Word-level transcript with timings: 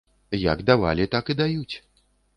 Як 0.43 0.63
давалі, 0.69 1.05
так 1.17 1.29
і 1.35 1.37
даюць. 1.43 1.75